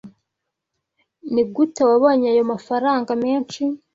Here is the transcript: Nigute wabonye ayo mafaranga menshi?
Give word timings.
Nigute 1.33 1.81
wabonye 1.89 2.27
ayo 2.33 2.43
mafaranga 2.51 3.11
menshi? 3.23 3.61